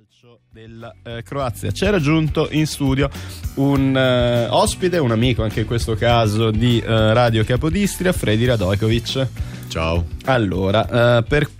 calcio 0.00 0.40
della 0.50 0.94
eh, 1.02 1.22
Croazia. 1.22 1.70
C'era 1.72 1.98
giunto 1.98 2.48
in 2.52 2.66
studio 2.66 3.10
un 3.56 3.94
eh, 3.94 4.46
ospite, 4.48 4.96
un 4.96 5.10
amico 5.10 5.42
anche 5.42 5.60
in 5.60 5.66
questo 5.66 5.94
caso 5.94 6.50
di 6.50 6.80
eh, 6.80 7.12
Radio 7.12 7.44
Capodistria, 7.44 8.12
Fredi 8.12 8.46
Radojkovic. 8.46 9.28
Ciao. 9.68 10.06
Allora, 10.24 11.18
eh, 11.18 11.22
per, 11.24 11.50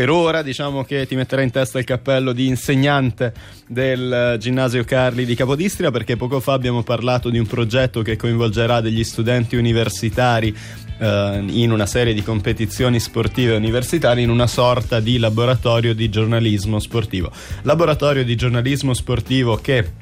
per 0.00 0.08
ora 0.08 0.40
diciamo 0.40 0.82
che 0.82 1.06
ti 1.06 1.14
metterai 1.14 1.44
in 1.44 1.50
testa 1.50 1.78
il 1.78 1.84
cappello 1.84 2.32
di 2.32 2.46
insegnante 2.46 3.34
del 3.66 4.10
eh, 4.10 4.38
ginnasio 4.38 4.82
Carli 4.82 5.26
di 5.26 5.34
Capodistria 5.34 5.90
perché 5.90 6.16
poco 6.16 6.40
fa 6.40 6.54
abbiamo 6.54 6.82
parlato 6.82 7.28
di 7.28 7.38
un 7.38 7.44
progetto 7.44 8.00
che 8.00 8.16
coinvolgerà 8.16 8.80
degli 8.80 9.04
studenti 9.04 9.56
universitari 9.56 10.56
eh, 11.00 11.44
in 11.48 11.70
una 11.70 11.84
serie 11.84 12.14
di 12.14 12.22
competizioni 12.22 12.98
sportive 12.98 13.54
universitarie 13.56 14.24
in 14.24 14.30
una 14.30 14.46
sorta 14.46 15.00
di 15.00 15.18
laboratorio 15.18 15.94
di 15.94 16.08
giornalismo 16.08 16.78
sportivo. 16.78 17.30
Laboratorio 17.64 18.24
di 18.24 18.36
giornalismo 18.36 18.94
sportivo 18.94 19.56
che 19.56 19.99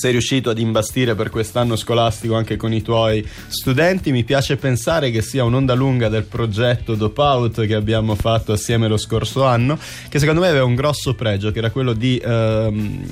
sei 0.00 0.12
riuscito 0.12 0.48
ad 0.48 0.58
imbastire 0.58 1.14
per 1.14 1.28
quest'anno 1.28 1.76
scolastico 1.76 2.34
anche 2.34 2.56
con 2.56 2.72
i 2.72 2.80
tuoi 2.80 3.22
studenti. 3.48 4.12
Mi 4.12 4.24
piace 4.24 4.56
pensare 4.56 5.10
che 5.10 5.20
sia 5.20 5.44
un'onda 5.44 5.74
lunga 5.74 6.08
del 6.08 6.22
progetto 6.22 6.94
Dopout 6.94 7.66
che 7.66 7.74
abbiamo 7.74 8.14
fatto 8.14 8.52
assieme 8.52 8.88
lo 8.88 8.96
scorso 8.96 9.44
anno, 9.44 9.78
che 10.08 10.18
secondo 10.18 10.40
me 10.40 10.48
aveva 10.48 10.64
un 10.64 10.74
grosso 10.74 11.12
pregio, 11.14 11.50
che 11.52 11.58
era 11.58 11.70
quello 11.70 11.92
di 11.92 12.16
ehm, 12.16 13.04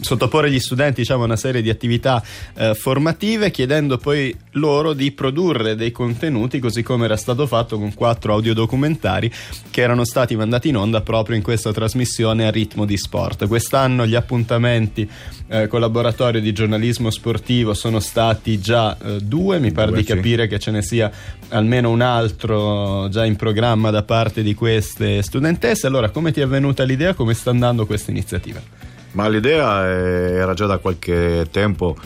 sottoporre 0.00 0.50
gli 0.50 0.58
studenti 0.58 1.00
diciamo, 1.00 1.22
a 1.22 1.26
una 1.26 1.36
serie 1.36 1.62
di 1.62 1.70
attività 1.70 2.22
eh, 2.54 2.74
formative, 2.74 3.50
chiedendo 3.50 3.98
poi 3.98 4.34
loro 4.52 4.92
di 4.92 5.12
produrre 5.12 5.74
dei 5.74 5.90
contenuti, 5.92 6.58
così 6.58 6.82
come 6.82 7.04
era 7.04 7.16
stato 7.16 7.46
fatto 7.46 7.78
con 7.78 7.94
quattro 7.94 8.32
audiodocumentari 8.34 9.30
che 9.70 9.80
erano 9.80 10.04
stati 10.04 10.36
mandati 10.36 10.68
in 10.68 10.76
onda 10.76 11.00
proprio 11.00 11.36
in 11.36 11.42
questa 11.42 11.72
trasmissione 11.72 12.46
a 12.46 12.50
ritmo 12.50 12.84
di 12.84 12.96
sport. 12.96 13.46
Quest'anno 13.46 14.06
gli 14.06 14.14
appuntamenti 14.14 15.08
eh, 15.48 15.66
con 15.66 15.80
laboratorio 15.80 16.40
di 16.40 16.52
giornalismo 16.52 17.10
sportivo 17.10 17.74
sono 17.74 18.00
stati 18.00 18.60
già 18.60 18.96
eh, 18.98 19.18
due, 19.20 19.58
mi 19.58 19.72
pare 19.72 19.92
di 19.92 20.04
sì. 20.04 20.14
capire 20.14 20.46
che 20.46 20.58
ce 20.58 20.70
ne 20.70 20.82
sia 20.82 21.10
almeno 21.48 21.90
un 21.90 22.00
altro 22.00 23.08
già 23.08 23.24
in 23.24 23.36
programma 23.36 23.90
da 23.90 24.02
parte 24.02 24.42
di 24.42 24.54
queste 24.54 25.22
studentesse. 25.22 25.86
Allora, 25.86 26.10
come 26.10 26.32
ti 26.32 26.40
è 26.40 26.46
venuta 26.46 26.84
l'idea? 26.84 27.14
Come 27.14 27.34
sta 27.34 27.50
andando 27.50 27.86
questa 27.86 28.10
iniziativa? 28.10 28.87
Ma 29.12 29.28
l'idea 29.28 29.88
eh, 29.88 30.32
era 30.34 30.54
già 30.54 30.66
da 30.66 30.78
qualche 30.78 31.48
tempo 31.50 31.96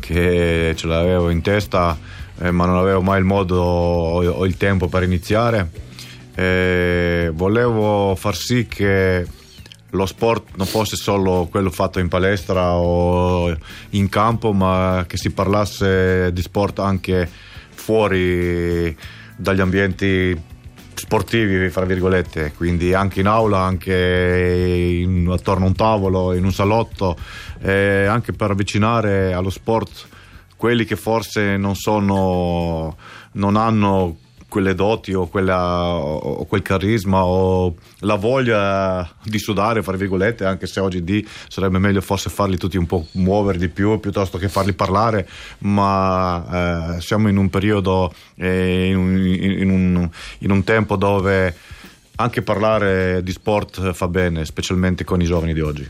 che 0.00 0.72
ce 0.76 0.86
l'avevo 0.86 1.30
in 1.30 1.42
testa, 1.42 1.96
eh, 2.40 2.50
ma 2.50 2.66
non 2.66 2.76
avevo 2.76 3.02
mai 3.02 3.18
il 3.18 3.24
modo 3.24 3.60
o, 3.60 4.44
il 4.44 4.56
tempo 4.56 4.88
per 4.88 5.02
iniziare. 5.02 5.70
Eh, 6.34 7.30
volevo 7.34 8.14
far 8.16 8.36
sì 8.36 8.66
che 8.66 9.26
lo 9.90 10.06
sport 10.06 10.56
non 10.56 10.66
fosse 10.66 10.96
solo 10.96 11.48
quello 11.50 11.70
fatto 11.70 11.98
in 11.98 12.08
palestra 12.08 12.74
o 12.74 13.56
in 13.90 14.08
campo, 14.08 14.52
ma 14.52 15.04
che 15.06 15.16
si 15.16 15.30
parlasse 15.30 16.32
di 16.32 16.42
sport 16.42 16.78
anche 16.80 17.28
fuori 17.70 18.96
dagli 19.36 19.60
ambienti 19.60 20.56
sportivi, 20.98 21.70
fra 21.70 21.84
virgolette, 21.84 22.52
quindi 22.56 22.92
anche 22.92 23.20
in 23.20 23.26
aula, 23.26 23.60
anche 23.60 24.98
in- 25.02 25.28
attorno 25.30 25.64
a 25.64 25.68
un 25.68 25.74
tavolo, 25.74 26.34
in 26.34 26.44
un 26.44 26.52
salotto, 26.52 27.16
eh, 27.60 28.04
anche 28.06 28.32
per 28.32 28.50
avvicinare 28.50 29.32
allo 29.32 29.50
sport 29.50 30.06
quelli 30.56 30.84
che 30.84 30.96
forse 30.96 31.56
non 31.56 31.76
sono, 31.76 32.96
non 33.32 33.56
hanno 33.56 34.16
quelle 34.48 34.74
doti 34.74 35.12
o, 35.12 35.26
quella, 35.28 35.94
o 35.94 36.44
quel 36.46 36.62
carisma 36.62 37.24
o 37.24 37.74
la 38.00 38.14
voglia 38.14 39.08
di 39.22 39.38
sudare, 39.38 39.82
fra 39.82 39.96
virgolette, 39.96 40.44
anche 40.44 40.66
se 40.66 40.80
oggi 40.80 41.04
di 41.04 41.26
sarebbe 41.48 41.78
meglio 41.78 42.00
forse 42.00 42.30
farli 42.30 42.56
tutti 42.56 42.76
un 42.76 42.86
po' 42.86 43.06
muovere 43.12 43.58
di 43.58 43.68
più 43.68 44.00
piuttosto 44.00 44.38
che 44.38 44.48
farli 44.48 44.72
parlare, 44.72 45.28
ma 45.60 46.96
eh, 46.96 47.00
siamo 47.00 47.28
in 47.28 47.36
un 47.36 47.50
periodo, 47.50 48.12
eh, 48.36 48.86
in, 48.86 48.96
un, 48.96 49.16
in 49.26 49.70
un- 49.70 50.10
in 50.38 50.50
un 50.50 50.64
tempo 50.64 50.96
dove 50.96 51.54
anche 52.16 52.42
parlare 52.42 53.22
di 53.22 53.32
sport 53.32 53.92
fa 53.92 54.08
bene, 54.08 54.44
specialmente 54.44 55.04
con 55.04 55.20
i 55.20 55.24
giovani 55.24 55.52
di 55.52 55.60
oggi. 55.60 55.88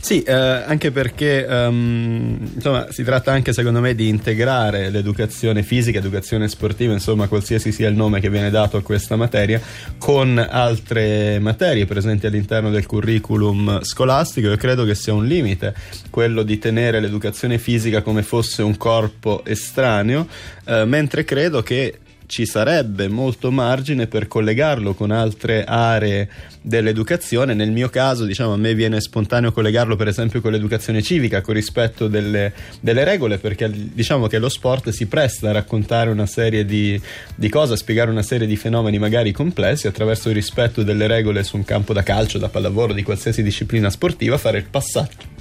Sì, 0.00 0.22
eh, 0.22 0.32
anche 0.32 0.90
perché 0.90 1.46
ehm, 1.46 2.52
insomma, 2.54 2.86
si 2.90 3.02
tratta 3.02 3.32
anche 3.32 3.52
secondo 3.52 3.80
me 3.80 3.94
di 3.94 4.08
integrare 4.08 4.90
l'educazione 4.90 5.62
fisica, 5.62 5.98
educazione 5.98 6.48
sportiva, 6.48 6.92
insomma 6.92 7.28
qualsiasi 7.28 7.72
sia 7.72 7.88
il 7.88 7.96
nome 7.96 8.20
che 8.20 8.30
viene 8.30 8.50
dato 8.50 8.76
a 8.76 8.82
questa 8.82 9.16
materia, 9.16 9.60
con 9.98 10.38
altre 10.38 11.38
materie 11.38 11.86
presenti 11.86 12.26
all'interno 12.26 12.70
del 12.70 12.86
curriculum 12.86 13.82
scolastico. 13.82 14.48
Io 14.48 14.56
credo 14.56 14.84
che 14.84 14.94
sia 14.94 15.12
un 15.12 15.26
limite 15.26 15.74
quello 16.10 16.42
di 16.42 16.58
tenere 16.58 17.00
l'educazione 17.00 17.58
fisica 17.58 18.02
come 18.02 18.22
fosse 18.22 18.62
un 18.62 18.76
corpo 18.76 19.44
estraneo, 19.44 20.26
eh, 20.66 20.84
mentre 20.84 21.24
credo 21.24 21.62
che 21.62 21.98
ci 22.26 22.44
sarebbe 22.44 23.08
molto 23.08 23.50
margine 23.50 24.06
per 24.06 24.26
collegarlo 24.26 24.94
con 24.94 25.10
altre 25.10 25.64
aree 25.64 26.28
dell'educazione. 26.60 27.54
Nel 27.54 27.70
mio 27.70 27.88
caso, 27.88 28.24
diciamo, 28.24 28.52
a 28.52 28.56
me 28.56 28.74
viene 28.74 29.00
spontaneo 29.00 29.52
collegarlo, 29.52 29.96
per 29.96 30.08
esempio, 30.08 30.40
con 30.40 30.52
l'educazione 30.52 31.02
civica, 31.02 31.40
con 31.40 31.54
rispetto 31.54 32.08
delle, 32.08 32.52
delle 32.80 33.04
regole, 33.04 33.38
perché 33.38 33.70
diciamo 33.72 34.26
che 34.26 34.38
lo 34.38 34.48
sport 34.48 34.90
si 34.90 35.06
presta 35.06 35.50
a 35.50 35.52
raccontare 35.52 36.10
una 36.10 36.26
serie 36.26 36.64
di, 36.64 37.00
di 37.34 37.48
cose, 37.48 37.74
a 37.74 37.76
spiegare 37.76 38.10
una 38.10 38.22
serie 38.22 38.46
di 38.46 38.56
fenomeni 38.56 38.98
magari 38.98 39.32
complessi 39.32 39.86
attraverso 39.86 40.28
il 40.28 40.34
rispetto 40.34 40.82
delle 40.82 41.06
regole 41.06 41.44
su 41.44 41.56
un 41.56 41.64
campo 41.64 41.92
da 41.92 42.02
calcio, 42.02 42.38
da 42.38 42.48
pallavolo, 42.48 42.92
di 42.92 43.02
qualsiasi 43.02 43.42
disciplina 43.42 43.90
sportiva, 43.90 44.36
fare 44.36 44.58
il 44.58 44.66
passaggio 44.68 45.34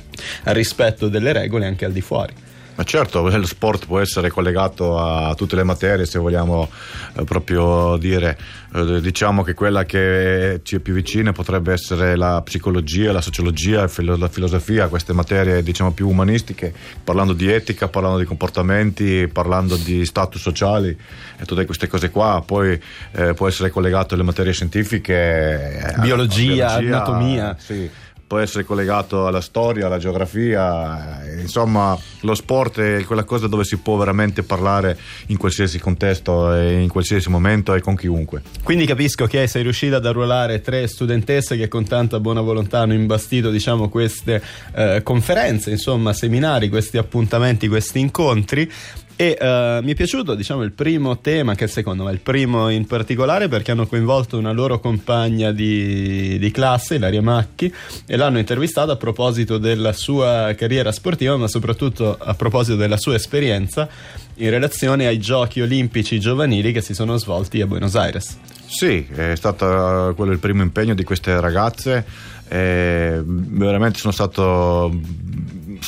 al 0.43 0.53
rispetto 0.53 1.09
delle 1.09 1.33
regole 1.33 1.65
anche 1.65 1.85
al 1.85 1.91
di 1.91 2.01
fuori. 2.01 2.44
Ma 2.77 2.83
certo, 2.83 3.21
lo 3.29 3.45
sport 3.45 3.85
può 3.85 3.99
essere 3.99 4.29
collegato 4.29 4.99
a 4.99 5.33
tutte 5.33 5.55
le 5.55 5.63
materie, 5.63 6.05
se 6.05 6.19
vogliamo 6.19 6.69
eh, 7.17 7.23
proprio 7.23 7.95
dire. 7.95 8.37
Eh, 8.73 8.99
diciamo 8.99 9.43
che 9.43 9.53
quella 9.53 9.85
che 9.85 10.59
ci 10.61 10.75
è 10.75 10.79
più 10.79 10.93
vicina 10.93 11.31
potrebbe 11.31 11.71
essere 11.71 12.17
la 12.17 12.41
psicologia, 12.41 13.13
la 13.13 13.21
sociologia, 13.21 13.87
la 13.99 14.27
filosofia, 14.27 14.89
queste 14.89 15.13
materie 15.13 15.63
diciamo 15.63 15.91
più 15.93 16.09
umanistiche, 16.09 16.73
parlando 17.01 17.31
di 17.31 17.49
etica, 17.49 17.87
parlando 17.87 18.17
di 18.17 18.25
comportamenti, 18.25 19.29
parlando 19.31 19.77
di 19.77 20.05
status 20.05 20.41
sociali 20.41 20.89
e 21.37 21.45
tutte 21.45 21.63
queste 21.65 21.87
cose 21.87 22.09
qua. 22.09 22.43
Poi 22.45 22.77
eh, 23.13 23.33
può 23.33 23.47
essere 23.47 23.69
collegato 23.69 24.15
alle 24.15 24.23
materie 24.23 24.51
scientifiche, 24.51 25.13
eh, 25.13 25.99
Biologia, 26.01 26.71
a- 26.71 26.73
a 26.73 26.77
anatomia. 26.79 27.55
sì, 27.57 27.89
può 28.27 28.39
essere 28.39 28.63
collegato 28.63 29.27
alla 29.27 29.41
storia, 29.41 29.85
alla 29.85 29.99
geografia, 29.99 31.23
eh, 31.23 31.41
insomma 31.41 31.97
lo 32.21 32.33
sport 32.33 32.79
è 32.79 33.03
quella 33.03 33.23
cosa 33.23 33.47
dove 33.47 33.63
si 33.63 33.77
può 33.77 33.97
veramente 33.97 34.41
parlare 34.41 34.97
in 35.27 35.37
qualsiasi 35.37 35.79
contesto 35.79 36.53
e 36.55 36.81
in 36.81 36.89
qualsiasi 36.89 37.29
momento 37.29 37.75
e 37.75 37.81
con 37.81 37.95
chiunque. 37.95 38.41
Quindi 38.63 38.85
capisco 38.85 39.27
che 39.27 39.45
sei 39.47 39.61
riuscita 39.61 39.97
ad 39.97 40.05
arruolare 40.05 40.61
tre 40.61 40.87
studentesse 40.87 41.55
che 41.55 41.67
con 41.67 41.85
tanta 41.85 42.19
buona 42.19 42.41
volontà 42.41 42.79
hanno 42.79 42.93
imbastito 42.93 43.51
diciamo, 43.51 43.89
queste 43.89 44.41
eh, 44.73 45.01
conferenze, 45.03 45.69
insomma 45.69 46.11
seminari, 46.13 46.69
questi 46.69 46.97
appuntamenti, 46.97 47.67
questi 47.67 47.99
incontri. 47.99 48.71
E 49.17 49.37
eh, 49.39 49.79
mi 49.81 49.93
è 49.93 49.95
piaciuto 49.95 50.35
diciamo, 50.35 50.61
il 50.63 50.71
primo 50.71 51.19
tema, 51.19 51.55
che 51.55 51.67
secondo 51.67 52.03
me 52.03 52.09
è 52.09 52.13
il 52.13 52.19
primo 52.19 52.69
in 52.69 52.85
particolare, 52.85 53.47
perché 53.47 53.71
hanno 53.71 53.87
coinvolto 53.87 54.37
una 54.37 54.51
loro 54.51 54.79
compagna 54.79 55.51
di, 55.51 56.37
di 56.37 56.51
classe, 56.51 56.95
Ilaria 56.95 57.21
Macchi, 57.21 57.73
e 58.05 58.17
l'hanno 58.17 58.39
intervistata 58.39 58.91
a 58.91 58.95
proposito 58.97 59.57
della 59.57 59.93
sua 59.93 60.53
carriera 60.57 60.91
sportiva, 60.91 61.37
ma 61.37 61.47
soprattutto 61.47 62.17
a 62.19 62.33
proposito 62.33 62.75
della 62.75 62.97
sua 62.97 63.15
esperienza 63.15 63.87
in 64.35 64.49
relazione 64.49 65.07
ai 65.07 65.17
giochi 65.17 65.61
olimpici 65.61 66.19
giovanili 66.19 66.73
che 66.73 66.81
si 66.81 66.93
sono 66.93 67.15
svolti 67.15 67.61
a 67.61 67.67
Buenos 67.67 67.95
Aires. 67.95 68.37
Sì, 68.65 69.07
è 69.15 69.35
stato 69.35 70.13
quello 70.15 70.33
il 70.33 70.39
primo 70.39 70.61
impegno 70.61 70.93
di 70.93 71.03
queste 71.03 71.39
ragazze. 71.39 72.33
E 72.47 73.21
veramente 73.25 73.99
sono 73.99 74.13
stato 74.13 74.99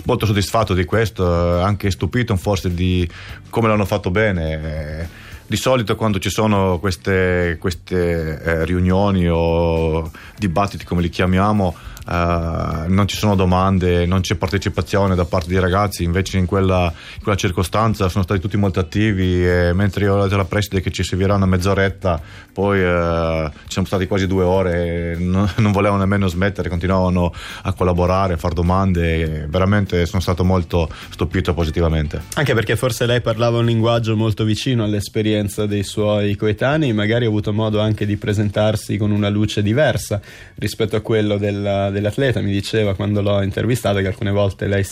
molto 0.06 0.26
soddisfatto 0.26 0.74
di 0.74 0.86
questo, 0.86 1.60
anche 1.62 1.92
stupito 1.92 2.36
forse 2.36 2.74
di 2.74 3.08
come 3.50 3.68
l'hanno 3.68 3.86
fatto 3.86 4.12
bene. 4.12 4.52
Eh, 4.52 5.26
Di 5.48 5.56
solito 5.56 5.96
quando 5.96 6.20
ci 6.20 6.30
sono 6.30 6.78
queste, 6.78 7.56
queste 7.58 8.42
eh, 8.44 8.66
riunioni 8.66 9.30
o 9.30 10.12
dibattiti 10.38 10.84
come 10.84 11.02
li 11.02 11.08
chiamiamo, 11.08 11.74
eh, 12.10 12.88
non 12.88 13.08
ci 13.08 13.18
sono 13.18 13.36
domande, 13.36 14.06
non 14.06 14.22
c'è 14.22 14.36
partecipazione 14.36 15.16
da 15.16 15.26
parte 15.26 15.50
dei 15.50 15.60
ragazzi, 15.60 16.04
invece 16.04 16.38
in 16.38 16.46
quella, 16.46 16.92
in 17.16 17.22
quella 17.22 17.38
circostanza 17.38 18.08
sono 18.10 18.24
stati 18.24 18.40
tutti 18.40 18.56
molto 18.58 18.80
attivi 18.80 19.46
e 19.46 19.74
mentre 19.74 20.06
io 20.06 20.16
ho 20.16 20.24
detto 20.24 20.36
alla 20.36 20.46
preside 20.46 20.82
che 20.82 20.92
ci 20.92 21.04
servirà 21.04 21.36
una 21.36 21.46
mezz'oretta, 21.46 22.22
poi 22.54 22.80
eh, 22.80 23.52
ci 23.66 23.74
sono 23.74 23.86
stati 23.86 24.08
quasi 24.08 24.28
due 24.28 24.44
ore, 24.44 25.12
e 25.12 25.16
non, 25.18 25.50
non 25.58 25.72
volevano 25.72 26.00
nemmeno 26.02 26.28
smettere, 26.28 26.70
continuavano 26.70 27.34
a 27.64 27.74
collaborare, 27.74 28.34
a 28.34 28.38
fare 28.38 28.54
domande, 28.54 29.46
veramente 29.50 30.06
sono 30.06 30.22
stato 30.22 30.44
molto 30.44 30.90
stupito 31.10 31.54
positivamente. 31.54 32.22
Anche 32.36 32.54
perché 32.54 32.76
forse 32.76 33.06
lei 33.06 33.22
parlava 33.22 33.58
un 33.58 33.66
linguaggio 33.66 34.16
molto 34.16 34.44
vicino 34.44 34.84
all'esperienza 34.84 35.66
dei 35.66 35.84
suoi 35.84 36.36
coetanei, 36.36 36.94
magari 36.94 37.26
ha 37.26 37.28
avuto 37.28 37.52
modo 37.54 37.80
anche 37.80 38.06
di 38.06 38.16
presentarsi 38.16 38.98
con 38.98 39.12
una 39.12 39.30
luce 39.30 39.62
diversa 39.62 40.22
rispetto 40.56 40.96
a 40.96 41.02
quello 41.02 41.38
della, 41.38 41.90
dell'atleta 41.98 42.40
mi 42.42 42.52
diceva 42.52 42.96
quando 42.96 43.22
l'ho 43.22 43.42
intervistata 43.42 44.02
che 44.02 44.08
alcune 44.08 44.32
volte 44.32 44.68
lei 44.68 44.86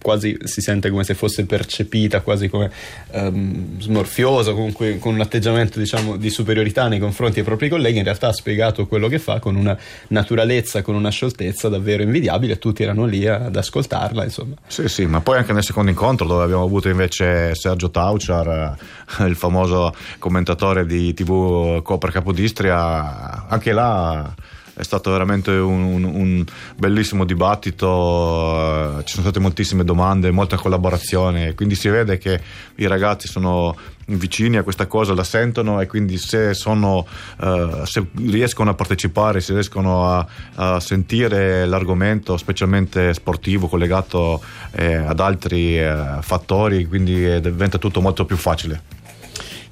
quasi 0.00 0.36
si 0.44 0.60
sente 0.60 0.90
come 0.90 1.04
se 1.04 1.14
fosse 1.14 1.44
percepita 1.46 2.20
quasi 2.20 2.48
come 2.48 2.70
um, 3.12 3.80
smorfiosa, 3.80 4.52
comunque 4.52 4.98
con 4.98 5.14
un 5.14 5.20
atteggiamento 5.20 5.78
diciamo 5.78 6.16
di 6.16 6.30
superiorità 6.30 6.88
nei 6.88 6.98
confronti 6.98 7.36
dei 7.36 7.44
propri 7.44 7.68
colleghi, 7.68 7.98
in 7.98 8.04
realtà 8.04 8.28
ha 8.28 8.32
spiegato 8.32 8.86
quello 8.86 9.08
che 9.08 9.18
fa 9.18 9.38
con 9.38 9.56
una 9.56 9.76
naturalezza, 10.08 10.82
con 10.82 10.94
una 10.94 11.10
scioltezza 11.10 11.68
davvero 11.68 12.02
invidiabile 12.02 12.58
tutti 12.58 12.82
erano 12.82 13.04
lì 13.06 13.26
ad 13.26 13.54
ascoltarla. 13.54 14.24
Insomma. 14.24 14.54
Sì, 14.66 14.88
sì, 14.88 15.06
ma 15.06 15.20
poi 15.20 15.38
anche 15.38 15.52
nel 15.52 15.64
secondo 15.64 15.90
incontro 15.90 16.26
dove 16.26 16.44
abbiamo 16.44 16.64
avuto 16.64 16.88
invece 16.88 17.54
Sergio 17.54 17.90
Tauciar, 17.90 18.76
eh, 19.18 19.24
il 19.24 19.36
famoso 19.36 19.94
commentatore 20.18 20.86
di 20.86 21.14
TV 21.14 21.82
Copra 21.82 22.10
Capodistria, 22.10 23.46
anche 23.48 23.72
là 23.72 24.34
è 24.78 24.84
stato 24.84 25.10
veramente 25.10 25.50
un, 25.50 25.82
un, 25.82 26.04
un 26.04 26.44
bellissimo 26.76 27.24
dibattito, 27.24 28.98
eh, 28.98 29.04
ci 29.04 29.14
sono 29.14 29.24
state 29.24 29.40
moltissime 29.40 29.82
domande, 29.82 30.30
molta 30.30 30.56
collaborazione, 30.56 31.54
quindi 31.54 31.74
si 31.74 31.88
vede 31.88 32.16
che 32.16 32.40
i 32.76 32.86
ragazzi 32.86 33.26
sono 33.26 33.76
vicini 34.06 34.56
a 34.56 34.62
questa 34.62 34.86
cosa, 34.86 35.14
la 35.14 35.24
sentono 35.24 35.80
e 35.80 35.86
quindi 35.86 36.16
se, 36.16 36.54
sono, 36.54 37.06
uh, 37.40 37.84
se 37.84 38.06
riescono 38.14 38.70
a 38.70 38.74
partecipare, 38.74 39.40
se 39.40 39.52
riescono 39.52 40.08
a, 40.08 40.26
a 40.54 40.80
sentire 40.80 41.66
l'argomento, 41.66 42.36
specialmente 42.36 43.12
sportivo, 43.14 43.66
collegato 43.66 44.40
eh, 44.70 44.94
ad 44.94 45.18
altri 45.20 45.78
eh, 45.78 46.18
fattori, 46.20 46.86
quindi 46.86 47.40
diventa 47.40 47.78
tutto 47.78 48.00
molto 48.00 48.24
più 48.24 48.36
facile. 48.36 48.96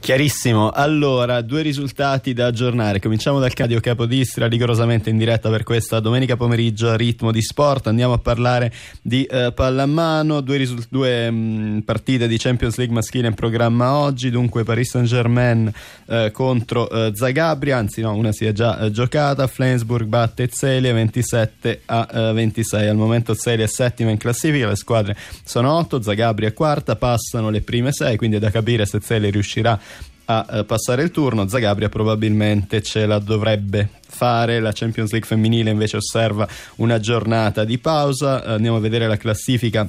Chiarissimo. 0.07 0.71
Allora, 0.71 1.41
due 1.41 1.63
risultati 1.63 2.33
da 2.33 2.47
aggiornare. 2.47 3.01
Cominciamo 3.01 3.41
dal 3.41 3.53
Cadio 3.53 3.81
Capodistria, 3.81 4.47
rigorosamente 4.47 5.11
in 5.11 5.19
diretta 5.19 5.51
per 5.51 5.65
questa 5.65 5.99
domenica 5.99 6.37
pomeriggio 6.37 6.91
a 6.91 6.95
ritmo 6.95 7.33
di 7.33 7.43
sport. 7.43 7.89
Andiamo 7.89 8.13
a 8.13 8.19
parlare 8.19 8.73
di 9.03 9.25
eh, 9.25 9.51
pallamano. 9.53 10.43
Due, 10.43 10.59
risul- 10.59 10.87
due 10.89 11.29
mh, 11.29 11.35
mm, 11.35 11.79
partite 11.81 12.29
di 12.29 12.39
Champions 12.39 12.77
League 12.77 12.95
maschile 12.95 13.27
in 13.27 13.35
programma 13.35 13.97
oggi. 13.97 14.31
Dunque, 14.31 14.63
Paris 14.63 14.91
Saint-Germain 14.91 15.73
eh, 16.07 16.31
contro 16.31 16.89
eh, 16.89 17.11
Zagabria. 17.13 17.77
Anzi, 17.77 18.01
no, 18.01 18.15
una 18.15 18.31
si 18.31 18.45
è 18.45 18.53
già 18.53 18.79
eh, 18.79 18.93
giocata. 18.93 19.49
Flensburg 19.49 20.07
batte 20.07 20.49
Zelia 20.53 20.93
27 20.93 21.83
a 21.87 22.31
26. 22.33 22.85
Eh, 22.85 22.87
Al 22.87 22.97
momento 22.97 23.35
Zelia 23.35 23.65
è 23.65 23.69
settima 23.69 24.11
in 24.11 24.19
classifica. 24.19 24.69
Le 24.69 24.77
squadre 24.77 25.17
sono 25.43 25.77
otto. 25.77 26.01
Zagabria 26.01 26.51
è 26.51 26.53
quarta. 26.53 26.95
Passano 26.95 27.51
le 27.51 27.63
prime 27.63 27.91
sei. 27.91 28.17
Quindi 28.17 28.37
è 28.37 28.39
da 28.39 28.53
capire 28.53 28.87
se 28.87 29.01
Zelia 29.03 29.33
riuscirà 29.33 29.73
a 29.73 29.96
eh, 30.27 30.65
passare 30.65 31.03
il 31.03 31.11
turno. 31.11 31.49
Zagabria 31.49 31.89
probabilmente 31.89 32.83
ce 32.83 33.07
la 33.07 33.19
dovrebbe 33.19 33.89
fare. 34.07 34.61
La 34.61 34.73
Champions 34.73 35.11
League 35.11 35.29
femminile 35.29 35.71
invece 35.71 35.97
osserva 35.97 36.47
una 36.77 36.99
giornata 36.99 37.65
di 37.65 37.79
pausa. 37.79 38.45
Eh, 38.45 38.53
andiamo 38.53 38.77
a 38.77 38.81
vedere 38.81 39.07
la 39.07 39.17
classifica 39.17 39.89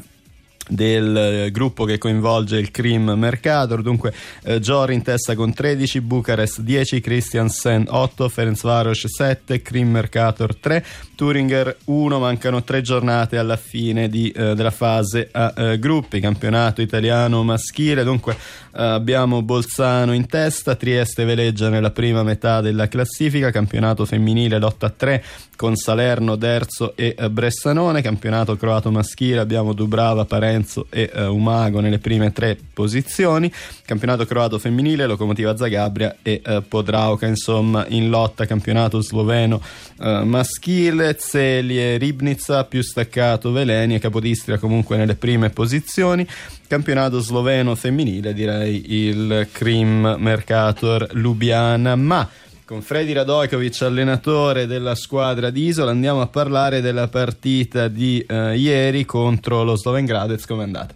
del 0.68 1.16
eh, 1.16 1.52
gruppo 1.52 1.86
che 1.86 1.98
coinvolge 1.98 2.58
il 2.58 2.72
Cream 2.72 3.12
Mercator 3.12 3.82
dunque 3.82 4.14
eh, 4.44 4.60
Giori 4.60 4.94
in 4.94 5.02
testa 5.02 5.36
con 5.36 5.54
13 5.54 6.02
Bucarest 6.02 6.62
10 6.62 7.00
Christiansen 7.00 7.86
8 7.88 8.30
Ferencvaros 8.30 9.06
7 9.06 9.62
Cream 9.62 9.90
Mercator 9.90 10.56
3 10.56 10.86
Turinger 11.18 11.76
1 11.86 12.20
mancano 12.20 12.64
tre 12.64 12.82
giornate 12.82 13.40
alla 13.40 13.58
fine 13.58 14.08
di, 14.08 14.30
eh, 14.30 14.54
della 14.54 14.70
fase 14.70 15.28
a 15.32 15.52
eh, 15.58 15.80
gruppi. 15.80 16.20
Campionato 16.20 16.84
italiano 16.84 17.44
maschile. 17.44 18.04
Dunque 18.04 18.34
eh, 18.34 18.84
abbiamo 18.84 19.42
Bolzano 19.42 20.14
in 20.14 20.28
testa 20.28 20.76
Trieste 20.76 21.26
veleggia 21.26 21.70
nella 21.70 21.90
prima 21.90 22.22
metà 22.22 22.62
della 22.62 22.88
classifica 22.88 23.50
campionato 23.50 24.06
femminile 24.06 24.60
lotta 24.60 24.86
a 24.86 24.90
3 24.92 25.24
con 25.56 25.76
Salerno, 25.76 26.36
Derzo 26.36 26.96
e 26.96 27.16
eh, 27.18 27.30
Bressanone 27.32 28.04
campionato 28.04 28.56
croato 28.56 28.92
maschile 28.92 29.40
abbiamo 29.40 29.74
Dubrava, 29.74 30.26
Parenzo 30.26 30.56
Lorenzo 30.58 30.88
e 30.90 31.10
uh, 31.14 31.34
Umago 31.34 31.80
nelle 31.80 32.00
prime 32.00 32.32
tre 32.32 32.58
posizioni. 32.74 33.52
Campionato 33.86 34.26
croato 34.26 34.58
femminile, 34.60 35.06
Locomotiva 35.06 35.56
Zagabria 35.56 36.18
e 36.22 36.42
uh, 36.44 36.64
Podrauca, 36.68 37.28
insomma, 37.28 37.86
in 37.90 38.10
lotta. 38.10 38.46
Campionato 38.46 39.02
sloveno 39.02 39.62
uh, 40.00 40.24
maschile, 40.24 41.16
Zelie, 41.20 41.98
Ribnica, 41.98 42.64
più 42.64 42.82
staccato 42.82 43.52
Veleni 43.52 43.96
e 43.96 44.00
Capodistria 44.00 44.58
comunque 44.58 44.98
nelle 44.98 45.16
prime 45.16 45.50
posizioni. 45.50 46.28
Campionato 46.68 47.20
sloveno 47.20 47.76
femminile, 47.76 48.34
direi 48.34 49.08
il 49.08 49.48
Krim 49.52 50.18
Mercator 50.20 51.08
Lubiana, 51.14 51.96
ma 51.96 52.28
con 52.68 52.82
Freddy 52.82 53.14
Radojkovic, 53.14 53.82
allenatore 53.84 54.68
della 54.68 54.94
squadra 54.94 55.50
di 55.52 55.68
Isola, 55.68 55.92
andiamo 55.92 56.20
a 56.20 56.28
parlare 56.28 56.82
della 56.82 57.08
partita 57.08 57.88
di 57.88 58.24
uh, 58.28 58.50
ieri 58.50 59.06
contro 59.06 59.64
lo 59.64 59.78
Sloven 59.78 60.04
Gradez. 60.04 60.46
Come 60.46 60.64
è 60.64 60.66
andata? 60.66 60.94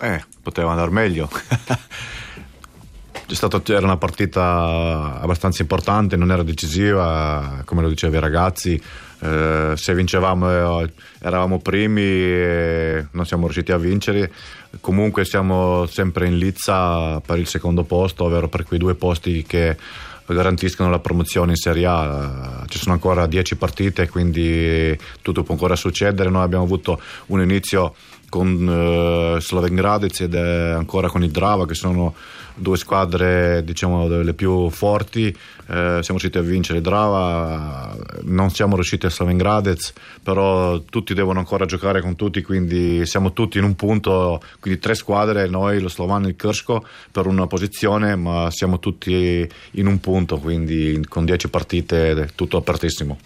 Eh, 0.00 0.24
poteva 0.42 0.70
andare 0.70 0.90
meglio. 0.90 1.28
Stato, 3.28 3.62
era 3.66 3.84
una 3.84 3.98
partita 3.98 5.20
abbastanza 5.20 5.60
importante, 5.60 6.16
non 6.16 6.30
era 6.32 6.42
decisiva, 6.42 7.60
come 7.66 7.82
lo 7.82 7.90
dicevi 7.90 8.18
ragazzi. 8.18 8.80
Eh, 9.20 9.72
se 9.76 9.94
vincevamo 9.94 10.80
eh, 10.80 10.92
eravamo 11.18 11.58
primi 11.58 12.02
e 12.02 13.06
non 13.10 13.26
siamo 13.26 13.44
riusciti 13.44 13.72
a 13.72 13.76
vincere. 13.76 14.32
Comunque 14.80 15.26
siamo 15.26 15.84
sempre 15.84 16.28
in 16.28 16.38
lizza 16.38 17.20
per 17.20 17.38
il 17.38 17.46
secondo 17.46 17.82
posto, 17.84 18.24
ovvero 18.24 18.48
per 18.48 18.64
quei 18.64 18.78
due 18.78 18.94
posti 18.94 19.42
che 19.42 19.76
garantiscono 20.26 20.88
la 20.88 21.00
promozione 21.00 21.50
in 21.50 21.56
Serie 21.56 21.86
A. 21.86 22.64
Ci 22.68 22.78
sono 22.78 22.94
ancora 22.94 23.26
10 23.26 23.56
partite, 23.56 24.08
quindi 24.08 24.96
tutto 25.20 25.42
può 25.42 25.54
ancora 25.54 25.76
succedere. 25.76 26.30
Noi 26.30 26.42
abbiamo 26.42 26.64
avuto 26.64 27.00
un 27.26 27.42
inizio 27.42 27.94
con 28.34 28.66
uh, 28.66 29.38
Sloven 29.38 29.76
Gradec 29.76 30.22
ed 30.22 30.34
ancora 30.34 31.08
con 31.08 31.22
il 31.22 31.30
Drava, 31.30 31.66
che 31.66 31.74
sono 31.74 32.12
due 32.56 32.76
squadre 32.76 33.62
diciamo 33.62 34.08
delle 34.08 34.34
più 34.34 34.68
forti. 34.70 35.28
Eh, 35.28 36.00
siamo 36.02 36.18
riusciti 36.18 36.36
a 36.36 36.42
vincere 36.42 36.82
Drava 36.82 37.96
non 38.24 38.50
siamo 38.50 38.74
riusciti 38.74 39.06
a 39.06 39.10
Sloven 39.10 39.38
Gradec 39.38 39.94
però 40.22 40.78
tutti 40.80 41.14
devono 41.14 41.38
ancora 41.38 41.64
giocare 41.64 42.02
con 42.02 42.16
tutti 42.16 42.42
quindi 42.42 43.06
siamo 43.06 43.32
tutti 43.32 43.56
in 43.56 43.64
un 43.64 43.74
punto 43.74 44.42
quindi 44.60 44.78
tre 44.78 44.94
squadre 44.94 45.48
noi 45.48 45.80
lo 45.80 45.88
Slovano 45.88 46.26
e 46.26 46.30
il 46.30 46.36
Krško 46.36 46.84
per 47.10 47.26
una 47.26 47.46
posizione 47.46 48.14
ma 48.14 48.50
siamo 48.50 48.78
tutti 48.78 49.48
in 49.70 49.86
un 49.86 50.00
punto 50.00 50.36
quindi 50.36 51.02
con 51.08 51.24
dieci 51.24 51.48
partite 51.48 52.28
tutto 52.34 52.58
apertissimo 52.58 53.16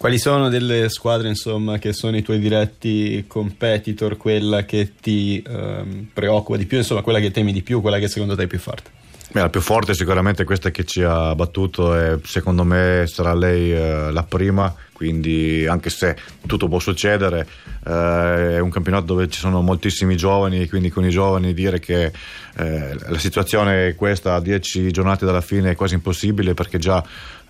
quali 0.00 0.18
sono 0.18 0.48
delle 0.48 0.88
squadre 0.88 1.28
insomma, 1.28 1.76
che 1.76 1.92
sono 1.92 2.16
i 2.16 2.22
tuoi 2.22 2.38
diretti 2.38 3.22
competitor, 3.26 4.16
quella 4.16 4.64
che 4.64 4.94
ti 4.98 5.44
ehm, 5.46 6.06
preoccupa 6.14 6.56
di 6.56 6.64
più, 6.64 6.78
insomma 6.78 7.02
quella 7.02 7.20
che 7.20 7.30
temi 7.30 7.52
di 7.52 7.60
più, 7.60 7.82
quella 7.82 7.98
che 7.98 8.08
secondo 8.08 8.34
te 8.34 8.44
è 8.44 8.46
più 8.46 8.58
forte? 8.58 8.88
Beh, 9.30 9.40
la 9.42 9.50
più 9.50 9.60
forte 9.60 9.92
sicuramente 9.92 10.40
è 10.40 10.46
questa 10.46 10.70
che 10.70 10.84
ci 10.84 11.02
ha 11.02 11.34
battuto 11.34 11.94
e 11.94 12.18
secondo 12.24 12.64
me 12.64 13.04
sarà 13.08 13.34
lei 13.34 13.74
eh, 13.74 14.10
la 14.10 14.22
prima, 14.22 14.74
quindi 15.00 15.66
anche 15.66 15.88
se 15.88 16.14
tutto 16.46 16.68
può 16.68 16.78
succedere, 16.78 17.46
eh, 17.86 18.56
è 18.56 18.58
un 18.58 18.68
campionato 18.68 19.06
dove 19.06 19.30
ci 19.30 19.38
sono 19.38 19.62
moltissimi 19.62 20.14
giovani, 20.14 20.68
quindi 20.68 20.90
con 20.90 21.06
i 21.06 21.08
giovani 21.08 21.54
dire 21.54 21.80
che 21.80 22.12
eh, 22.56 22.94
la 23.06 23.18
situazione 23.18 23.88
è 23.88 23.94
questa 23.94 24.34
a 24.34 24.40
10 24.40 24.90
giornate 24.90 25.24
dalla 25.24 25.40
fine 25.40 25.70
è 25.70 25.74
quasi 25.76 25.94
impossibile 25.94 26.52
perché 26.52 26.76
già 26.76 27.02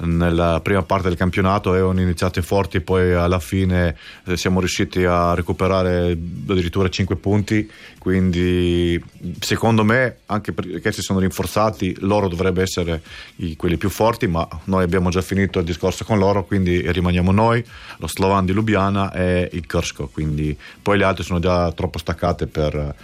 nella 0.02 0.60
prima 0.62 0.82
parte 0.82 1.08
del 1.08 1.16
campionato 1.16 1.70
avevano 1.70 2.00
iniziato 2.00 2.40
forti 2.42 2.80
poi 2.80 3.12
alla 3.12 3.40
fine 3.40 3.96
eh, 4.26 4.36
siamo 4.36 4.60
riusciti 4.60 5.04
a 5.04 5.34
recuperare 5.34 6.12
addirittura 6.12 6.88
5 6.88 7.16
punti. 7.16 7.68
Quindi 7.98 9.02
secondo 9.40 9.84
me 9.84 10.18
anche 10.26 10.52
perché 10.52 10.92
si 10.92 11.02
sono 11.02 11.18
rinforzati 11.18 11.96
loro 12.00 12.28
dovrebbero 12.28 12.64
essere 12.64 13.02
i, 13.36 13.56
quelli 13.56 13.76
più 13.76 13.90
forti 13.90 14.26
ma 14.26 14.48
noi 14.64 14.84
abbiamo 14.84 15.10
già 15.10 15.20
finito 15.20 15.58
il 15.58 15.66
discorso 15.66 16.04
con 16.04 16.18
loro 16.18 16.44
quindi 16.44 16.80
rimaniamo 16.90 17.30
noi 17.30 17.39
lo 17.42 18.08
Slovan 18.08 18.44
di 18.44 18.52
Lubiana 18.52 19.12
e 19.12 19.48
il 19.52 19.66
Krško 19.66 20.08
quindi 20.08 20.56
poi 20.82 20.98
le 20.98 21.04
altre 21.04 21.24
sono 21.24 21.38
già 21.38 21.72
troppo 21.72 21.98
staccate 21.98 22.46
per 22.46 22.94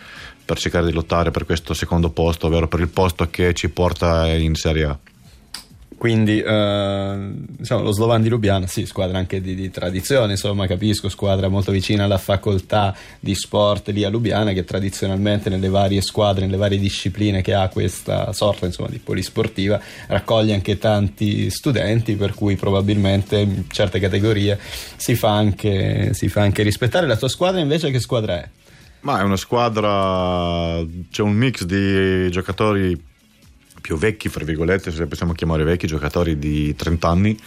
per 0.46 0.58
cercare 0.58 0.86
di 0.86 0.92
lottare 0.92 1.32
per 1.32 1.44
questo 1.44 1.74
secondo 1.74 2.08
posto, 2.10 2.46
ovvero 2.46 2.68
per 2.68 2.78
il 2.78 2.88
posto 2.88 3.28
che 3.28 3.52
ci 3.52 3.68
porta 3.68 4.28
in 4.28 4.54
Serie 4.54 4.84
A. 4.84 4.98
Quindi 5.98 6.40
eh, 6.40 7.16
diciamo, 7.46 7.82
lo 7.82 7.90
Slovan 7.90 8.20
di 8.20 8.28
Lubiana, 8.28 8.66
sì, 8.66 8.84
squadra 8.84 9.16
anche 9.16 9.40
di, 9.40 9.54
di, 9.54 9.70
tradizione, 9.70 10.32
insomma, 10.32 10.66
capisco, 10.66 11.08
squadra 11.08 11.48
molto 11.48 11.72
vicina 11.72 12.04
alla 12.04 12.18
facoltà 12.18 12.94
di 13.18 13.34
sport 13.34 13.88
lì 13.88 14.04
a 14.04 14.10
Lubiana, 14.10 14.52
che 14.52 14.64
tradizionalmente 14.64 15.48
nelle 15.48 15.70
varie 15.70 16.02
squadre, 16.02 16.44
nelle 16.44 16.58
varie 16.58 16.78
discipline 16.78 17.40
che 17.40 17.54
ha 17.54 17.68
questa 17.68 18.32
sorta 18.34 18.66
insomma, 18.66 18.90
di 18.90 18.98
polisportiva, 18.98 19.80
raccoglie 20.08 20.52
anche 20.52 20.76
tanti 20.76 21.48
studenti, 21.48 22.14
per 22.14 22.34
cui 22.34 22.56
probabilmente 22.56 23.38
in 23.38 23.64
certe 23.70 23.98
categorie 23.98 24.58
si 24.96 25.14
fa 25.14 25.34
anche, 25.34 26.12
si 26.12 26.28
fa 26.28 26.42
anche 26.42 26.62
rispettare. 26.62 27.06
La 27.06 27.16
tua 27.16 27.28
squadra 27.28 27.58
invece 27.58 27.90
che 27.90 28.00
squadra 28.00 28.36
è? 28.36 28.48
Ma 29.00 29.20
è 29.20 29.22
una 29.22 29.36
squadra, 29.36 30.84
c'è 31.10 31.22
un 31.22 31.32
mix 31.32 31.64
di 31.64 32.30
giocatori 32.30 33.14
più 33.86 33.96
vecchi, 33.96 34.28
fra 34.28 34.44
virgolette, 34.44 34.90
se 34.90 35.06
possiamo 35.06 35.32
chiamare 35.32 35.62
vecchi, 35.62 35.86
giocatori 35.86 36.40
di 36.40 36.74
30 36.74 37.08
anni 37.08 37.38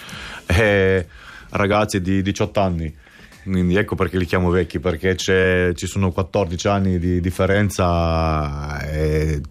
e 0.45 1.05
ragazzi 1.49 1.99
di 1.99 2.21
18 2.21 2.61
anni. 2.61 2.95
quindi 3.43 3.75
ecco 3.75 3.95
perché 3.95 4.17
li 4.17 4.25
chiamo 4.25 4.49
vecchi, 4.49 4.79
perché 4.79 5.17
ci 5.17 5.85
sono 5.85 6.13
14 6.13 6.67
anni 6.69 6.97
di 6.97 7.19
differenza 7.19 8.79
e 8.89 9.41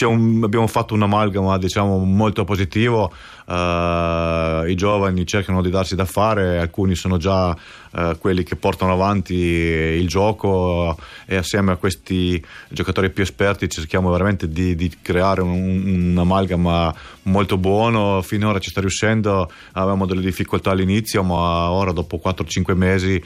un, 0.00 0.40
abbiamo 0.42 0.66
fatto 0.66 0.94
un 0.94 1.02
amalgama 1.02 1.58
diciamo, 1.58 1.98
molto 1.98 2.44
positivo, 2.44 3.12
uh, 3.46 4.66
i 4.66 4.74
giovani 4.74 5.26
cercano 5.26 5.62
di 5.62 5.70
darsi 5.70 5.94
da 5.94 6.04
fare, 6.04 6.58
alcuni 6.58 6.94
sono 6.94 7.18
già 7.18 7.50
uh, 7.50 8.18
quelli 8.18 8.42
che 8.42 8.56
portano 8.56 8.92
avanti 8.92 9.34
il 9.34 10.08
gioco 10.08 10.96
e 11.26 11.36
assieme 11.36 11.72
a 11.72 11.76
questi 11.76 12.42
giocatori 12.68 13.10
più 13.10 13.22
esperti 13.22 13.68
cerchiamo 13.68 14.10
veramente 14.10 14.48
di, 14.48 14.74
di 14.74 14.90
creare 15.00 15.42
un, 15.42 16.10
un, 16.10 16.18
amalgama 16.18 16.94
molto 17.24 17.56
buono, 17.56 18.22
finora 18.22 18.58
ci 18.58 18.70
sta 18.70 18.80
riuscendo, 18.80 19.50
avevamo 19.72 20.06
delle 20.06 20.22
difficoltà 20.22 20.70
all'inizio 20.70 21.22
ma 21.22 21.70
ora 21.70 21.92
dopo 21.92 22.20
4-5 22.22 22.74
mesi 22.74 23.22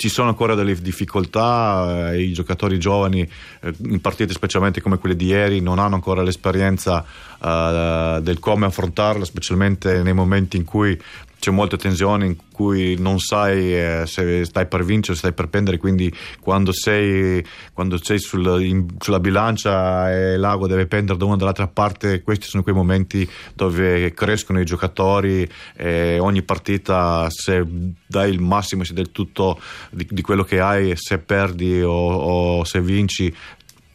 ci 0.00 0.08
sono 0.08 0.30
ancora 0.30 0.54
delle 0.54 0.74
difficoltà, 0.80 2.10
eh, 2.10 2.22
i 2.22 2.32
giocatori 2.32 2.78
giovani 2.78 3.20
eh, 3.20 3.74
in 3.82 4.00
partite 4.00 4.32
specialmente 4.32 4.80
come 4.80 4.96
quelle 4.96 5.14
di 5.14 5.26
ieri 5.26 5.60
non 5.60 5.78
hanno 5.78 5.94
ancora 5.94 6.22
l'esperienza 6.22 7.04
eh, 7.38 8.18
del 8.22 8.38
come 8.38 8.64
affrontarla, 8.64 9.26
specialmente 9.26 10.02
nei 10.02 10.14
momenti 10.14 10.56
in 10.56 10.64
cui 10.64 10.98
c'è 11.40 11.50
molta 11.50 11.76
tensione 11.76 12.26
in 12.26 12.36
cui 12.52 12.96
non 12.98 13.18
sai 13.18 13.74
eh, 13.74 14.02
se 14.06 14.44
stai 14.44 14.66
per 14.66 14.84
vincere 14.84 15.14
o 15.14 15.16
stai 15.16 15.32
per 15.32 15.48
prendere 15.48 15.78
quindi 15.78 16.12
quando 16.38 16.70
sei, 16.72 17.44
quando 17.72 17.98
sei 18.00 18.18
sul, 18.18 18.62
in, 18.62 18.86
sulla 18.98 19.18
bilancia 19.18 20.12
e 20.12 20.36
l'ago 20.36 20.68
deve 20.68 20.86
pendere 20.86 21.18
da 21.18 21.24
una 21.24 21.34
o 21.34 21.36
dall'altra 21.38 21.66
parte 21.66 22.22
questi 22.22 22.46
sono 22.46 22.62
quei 22.62 22.74
momenti 22.74 23.28
dove 23.54 24.12
crescono 24.12 24.60
i 24.60 24.64
giocatori 24.64 25.48
e 25.74 26.18
ogni 26.18 26.42
partita 26.42 27.26
se 27.30 27.64
dai 28.06 28.30
il 28.30 28.40
massimo 28.40 28.84
se 28.84 28.92
dai 28.92 29.10
tutto 29.10 29.58
di, 29.90 30.06
di 30.08 30.20
quello 30.20 30.44
che 30.44 30.60
hai 30.60 30.92
se 30.94 31.18
perdi 31.18 31.80
o, 31.80 31.90
o 31.90 32.64
se 32.64 32.80
vinci 32.82 33.34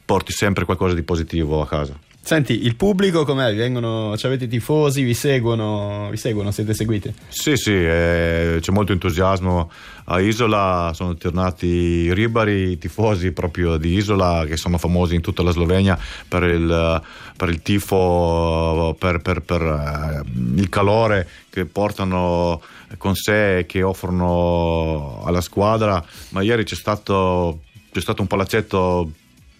porti 0.04 0.34
sempre 0.34 0.66
qualcosa 0.66 0.96
di 0.96 1.04
positivo 1.04 1.62
a 1.62 1.68
casa 1.68 2.05
Senti, 2.26 2.66
il 2.66 2.76
pubblico 2.76 3.24
com'è? 3.24 3.54
Vengono, 3.54 4.18
cioè 4.18 4.32
avete 4.32 4.48
tifosi, 4.48 5.04
vi 5.04 5.14
seguono, 5.14 6.08
vi 6.10 6.18
seguono, 6.18 6.50
siete 6.50 6.74
seguiti? 6.74 7.14
Sì, 7.28 7.56
sì, 7.56 7.72
eh, 7.72 8.58
c'è 8.60 8.72
molto 8.72 8.94
entusiasmo. 8.94 9.70
A 10.06 10.20
Isola 10.20 10.90
sono 10.96 11.14
tornati 11.18 11.68
i 11.68 12.14
ribari, 12.16 12.72
i 12.72 12.78
tifosi 12.80 13.32
proprio 13.32 13.78
di 13.78 13.94
Isola 13.94 14.44
che 14.48 14.58
sono 14.58 14.80
famosi 14.80 15.14
in 15.14 15.22
tutta 15.22 15.44
la 15.44 15.52
Slovenia 15.52 16.00
per 16.28 16.42
il, 16.46 17.02
per 17.38 17.50
il 17.50 17.62
tifo, 17.62 18.96
per, 18.98 19.20
per, 19.20 19.42
per 19.42 19.62
uh, 19.62 20.60
il 20.60 20.68
calore 20.70 21.30
che 21.52 21.66
portano 21.66 22.60
con 22.98 23.14
sé 23.14 23.60
e 23.60 23.66
che 23.68 23.84
offrono 23.84 25.22
alla 25.24 25.42
squadra. 25.42 26.04
Ma 26.30 26.42
ieri 26.42 26.64
c'è 26.64 26.76
stato, 26.76 27.60
c'è 27.92 28.02
stato 28.02 28.24
un 28.24 28.28
palazzetto 28.28 29.12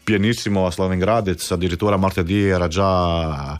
pienissimo 0.06 0.68
a 0.68 0.72
Slaven 0.72 1.00
Gradez, 1.00 1.52
addirittura 1.52 1.98
martedì 1.98 2.46
era 2.46 2.68
già, 2.68 3.60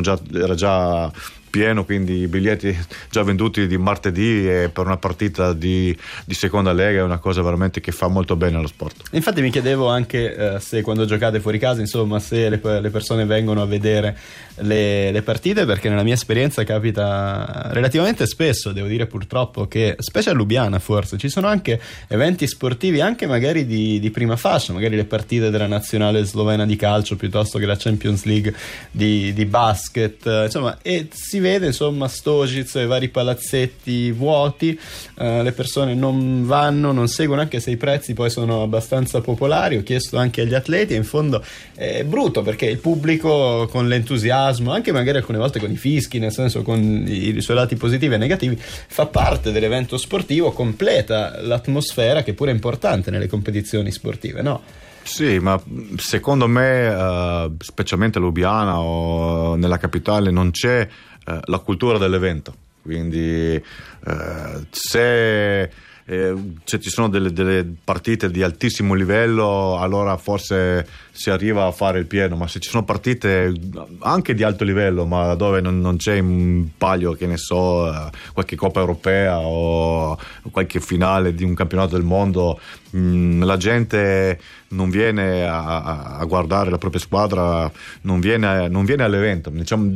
già, 0.00 0.18
era 0.32 0.54
già 0.54 1.12
pieno, 1.54 1.84
quindi 1.84 2.14
i 2.14 2.26
biglietti 2.26 2.76
già 3.08 3.22
venduti 3.22 3.68
di 3.68 3.78
martedì 3.78 4.42
per 4.72 4.86
una 4.86 4.96
partita 4.96 5.52
di, 5.52 5.96
di, 6.24 6.34
seconda 6.34 6.72
lega 6.72 6.98
è 6.98 7.02
una 7.02 7.18
cosa 7.18 7.42
veramente 7.42 7.80
che 7.80 7.92
fa 7.92 8.08
molto 8.08 8.34
bene 8.34 8.56
allo 8.56 8.66
sport. 8.66 9.10
Infatti 9.12 9.40
mi 9.40 9.50
chiedevo 9.50 9.86
anche 9.86 10.34
eh, 10.34 10.58
se 10.58 10.82
quando 10.82 11.04
giocate 11.04 11.38
fuori 11.38 11.60
casa, 11.60 11.78
insomma, 11.78 12.18
se 12.18 12.48
le, 12.48 12.60
le 12.80 12.90
persone 12.90 13.24
vengono 13.24 13.62
a 13.62 13.66
vedere 13.66 14.18
le, 14.56 15.12
le, 15.12 15.22
partite, 15.22 15.64
perché 15.64 15.88
nella 15.88 16.02
mia 16.02 16.14
esperienza 16.14 16.64
capita 16.64 17.68
relativamente 17.70 18.26
spesso, 18.26 18.72
devo 18.72 18.88
dire 18.88 19.06
purtroppo, 19.06 19.68
che 19.68 19.94
specie 20.00 20.30
a 20.30 20.32
Lubiana 20.32 20.80
forse 20.80 21.18
ci 21.18 21.28
sono 21.28 21.46
anche 21.46 21.80
eventi 22.08 22.48
sportivi, 22.48 23.00
anche 23.00 23.28
magari 23.28 23.64
di, 23.64 24.00
di 24.00 24.10
prima 24.10 24.34
fascia, 24.34 24.72
magari 24.72 24.96
le 24.96 25.04
partite 25.04 25.50
della 25.50 25.68
nazionale 25.68 26.24
slovena 26.24 26.66
di 26.66 26.74
calcio 26.74 27.14
piuttosto 27.14 27.58
che 27.60 27.66
la 27.66 27.76
Champions 27.76 28.24
League 28.24 28.52
di, 28.90 29.32
di 29.32 29.44
basket, 29.44 30.26
insomma, 30.46 30.78
e 30.82 31.06
si 31.12 31.42
vede 31.44 31.66
insomma 31.66 32.08
Stogic 32.08 32.74
e 32.76 32.86
vari 32.86 33.10
palazzetti 33.10 34.10
vuoti, 34.12 34.78
eh, 35.18 35.42
le 35.42 35.52
persone 35.52 35.94
non 35.94 36.46
vanno, 36.46 36.90
non 36.92 37.06
seguono 37.06 37.42
anche 37.42 37.60
se 37.60 37.70
i 37.70 37.76
prezzi 37.76 38.14
poi 38.14 38.30
sono 38.30 38.62
abbastanza 38.62 39.20
popolari, 39.20 39.76
ho 39.76 39.82
chiesto 39.82 40.16
anche 40.16 40.40
agli 40.40 40.54
atleti 40.54 40.94
e 40.94 40.96
in 40.96 41.04
fondo 41.04 41.44
è 41.74 42.02
brutto 42.04 42.40
perché 42.40 42.64
il 42.64 42.78
pubblico 42.78 43.68
con 43.70 43.88
l'entusiasmo, 43.88 44.72
anche 44.72 44.90
magari 44.90 45.18
alcune 45.18 45.36
volte 45.36 45.60
con 45.60 45.70
i 45.70 45.76
fischi, 45.76 46.18
nel 46.18 46.32
senso 46.32 46.62
con 46.62 47.04
i, 47.06 47.38
suoi 47.42 47.56
lati 47.56 47.76
positivi 47.76 48.14
e 48.14 48.18
negativi, 48.18 48.58
fa 48.58 49.04
parte 49.04 49.52
dell'evento 49.52 49.98
sportivo, 49.98 50.52
completa 50.52 51.42
l'atmosfera 51.42 52.22
che 52.22 52.32
pure 52.32 52.52
è 52.52 52.54
importante 52.54 53.10
nelle 53.10 53.26
competizioni 53.26 53.90
sportive, 53.90 54.40
no? 54.40 54.62
Sì, 55.04 55.38
ma 55.38 55.60
secondo 55.96 56.48
me, 56.48 56.88
uh, 56.88 57.54
specialmente 57.58 58.16
a 58.16 58.22
Lubiana 58.22 58.80
o 58.80 59.54
nella 59.54 59.76
capitale, 59.76 60.30
non 60.30 60.50
c'è 60.50 60.88
uh, 61.26 61.38
la 61.44 61.58
cultura 61.58 61.98
dell'evento. 61.98 62.54
Quindi 62.82 63.62
uh, 64.06 64.66
se 64.70 65.70
eh, 66.06 66.34
se 66.64 66.80
ci 66.80 66.90
sono 66.90 67.08
delle, 67.08 67.32
delle, 67.32 67.66
partite 67.82 68.30
di 68.30 68.42
altissimo 68.42 68.92
livello 68.92 69.78
allora 69.78 70.16
forse 70.18 70.86
si 71.10 71.30
arriva 71.30 71.64
a 71.64 71.70
fare 71.72 71.98
il 71.98 72.06
pieno 72.06 72.36
ma 72.36 72.46
se 72.46 72.60
ci 72.60 72.68
sono 72.68 72.84
partite 72.84 73.52
anche 74.00 74.34
di 74.34 74.42
alto 74.42 74.64
livello 74.64 75.06
ma 75.06 75.34
dove 75.34 75.62
non, 75.62 75.80
non 75.80 75.96
c'è 75.96 76.18
un 76.18 76.68
paio 76.76 77.12
che 77.12 77.26
ne 77.26 77.38
so 77.38 77.90
eh, 77.90 78.10
qualche 78.34 78.54
coppa 78.54 78.80
europea 78.80 79.38
o 79.38 80.18
qualche 80.50 80.80
finale 80.80 81.34
di 81.34 81.42
un 81.42 81.54
campionato 81.54 81.94
del 81.94 82.04
mondo 82.04 82.60
mh, 82.90 82.98
mm, 82.98 83.42
la 83.42 83.56
gente 83.56 84.38
non 84.74 84.90
viene 84.90 85.44
a, 85.46 86.16
a, 86.18 86.24
guardare 86.24 86.70
la 86.70 86.78
propria 86.78 87.00
squadra 87.00 87.70
non 88.02 88.20
viene, 88.20 88.68
non 88.68 88.84
viene 88.84 89.04
all'evento. 89.04 89.50
Diciamo, 89.50 89.90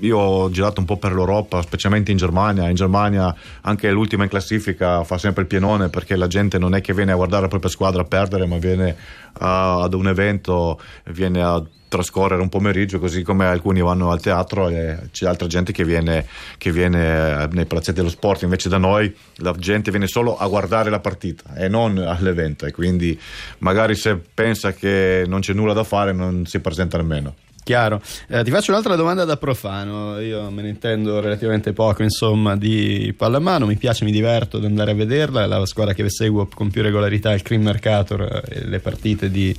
io 0.00 0.18
ho 0.18 0.50
girato 0.50 0.80
un 0.80 0.86
po' 0.86 0.96
per 0.96 1.12
l'Europa 1.12 1.62
specialmente 1.62 2.10
in 2.10 2.16
Germania. 2.16 2.68
In 2.68 2.74
Germania 2.74 3.34
anche 3.62 3.90
l'ultima 3.90 4.24
in 4.24 4.30
classifica 4.30 5.04
fa 5.04 5.18
sempre 5.18 5.43
il 5.44 5.48
pienone 5.50 5.88
perché 5.88 6.16
la 6.16 6.26
gente 6.26 6.58
non 6.58 6.74
è 6.74 6.80
che 6.80 6.92
viene 6.92 7.12
a 7.12 7.16
guardare 7.16 7.42
la 7.42 7.48
propria 7.48 7.70
squadra 7.70 8.02
a 8.02 8.04
perdere 8.04 8.46
ma 8.46 8.56
viene 8.58 8.96
a, 9.38 9.82
ad 9.82 9.94
un 9.94 10.08
evento 10.08 10.80
viene 11.04 11.42
a 11.42 11.62
trascorrere 11.94 12.42
un 12.42 12.48
pomeriggio 12.48 12.98
così 12.98 13.22
come 13.22 13.46
alcuni 13.46 13.80
vanno 13.80 14.10
al 14.10 14.20
teatro 14.20 14.68
e 14.68 14.98
c'è 15.12 15.26
altra 15.26 15.46
gente 15.46 15.70
che 15.70 15.84
viene, 15.84 16.26
che 16.58 16.72
viene 16.72 17.42
eh, 17.42 17.48
nei 17.52 17.66
palazzetti 17.66 17.98
dello 17.98 18.10
sport. 18.10 18.42
Invece 18.42 18.68
da 18.68 18.78
noi 18.78 19.14
la 19.36 19.52
gente 19.52 19.92
viene 19.92 20.08
solo 20.08 20.36
a 20.36 20.48
guardare 20.48 20.90
la 20.90 20.98
partita 20.98 21.54
e 21.54 21.68
non 21.68 21.98
all'evento 21.98 22.66
e 22.66 22.72
quindi 22.72 23.18
magari 23.58 23.94
se 23.94 24.16
pensa 24.16 24.72
che 24.72 25.22
non 25.28 25.38
c'è 25.38 25.52
nulla 25.52 25.72
da 25.72 25.84
fare 25.84 26.12
non 26.12 26.46
si 26.46 26.58
presenta 26.58 26.96
nemmeno 26.96 27.34
Chiaro. 27.64 28.02
Eh, 28.28 28.44
ti 28.44 28.50
faccio 28.50 28.72
un'altra 28.72 28.94
domanda 28.94 29.24
da 29.24 29.38
profano. 29.38 30.20
Io 30.20 30.50
me 30.50 30.60
ne 30.60 30.68
intendo 30.68 31.18
relativamente 31.20 31.72
poco, 31.72 32.02
insomma, 32.02 32.56
di 32.56 33.14
pallamano. 33.16 33.64
Mi 33.64 33.76
piace, 33.76 34.04
mi 34.04 34.12
diverto 34.12 34.58
ad 34.58 34.64
andare 34.64 34.90
a 34.90 34.94
vederla. 34.94 35.44
È 35.44 35.46
la 35.46 35.64
squadra 35.64 35.94
che 35.94 36.10
seguo 36.10 36.46
con 36.52 36.70
più 36.70 36.82
regolarità 36.82 37.32
il 37.32 37.40
Cream 37.40 37.62
Mercator 37.62 38.42
e 38.46 38.66
le 38.66 38.80
partite 38.80 39.30
di 39.30 39.56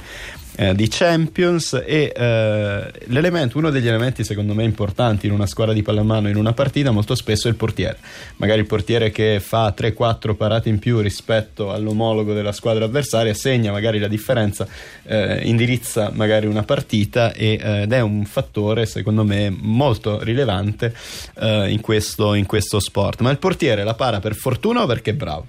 eh, 0.57 0.73
di 0.73 0.87
Champions 0.87 1.81
e 1.85 2.11
eh, 2.15 3.49
uno 3.53 3.69
degli 3.69 3.87
elementi 3.87 4.23
secondo 4.23 4.53
me 4.53 4.63
importanti 4.63 5.27
in 5.27 5.33
una 5.33 5.45
squadra 5.45 5.73
di 5.73 5.81
pallamano 5.81 6.29
in 6.29 6.35
una 6.35 6.53
partita 6.53 6.91
molto 6.91 7.15
spesso 7.15 7.47
è 7.47 7.51
il 7.51 7.57
portiere. 7.57 7.97
Magari 8.37 8.61
il 8.61 8.65
portiere 8.65 9.11
che 9.11 9.39
fa 9.39 9.73
3-4 9.75 10.35
parate 10.35 10.69
in 10.69 10.79
più 10.79 10.99
rispetto 10.99 11.71
all'omologo 11.71 12.33
della 12.33 12.51
squadra 12.51 12.85
avversaria 12.85 13.33
segna 13.33 13.71
magari 13.71 13.99
la 13.99 14.07
differenza 14.07 14.67
eh, 15.03 15.41
indirizza 15.43 16.11
magari 16.13 16.45
una 16.45 16.63
partita 16.63 17.33
e, 17.33 17.59
eh, 17.61 17.81
ed 17.81 17.91
è 17.91 17.99
un 17.99 18.25
fattore 18.25 18.85
secondo 18.85 19.23
me 19.23 19.49
molto 19.49 20.21
rilevante 20.23 20.93
eh, 21.39 21.69
in 21.69 21.81
questo, 21.81 22.33
in 22.33 22.45
questo 22.45 22.79
sport. 22.79 23.21
Ma 23.21 23.29
il 23.31 23.37
portiere 23.37 23.83
la 23.83 23.93
para 23.93 24.19
per 24.19 24.35
fortuna 24.35 24.83
o 24.83 24.85
perché 24.85 25.11
è 25.11 25.15
bravo? 25.15 25.47